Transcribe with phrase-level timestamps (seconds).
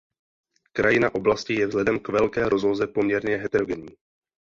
[0.75, 3.95] Krajina oblasti je vzhledem k velké rozloze poměrně heterogenní.